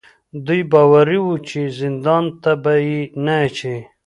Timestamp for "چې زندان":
1.47-2.25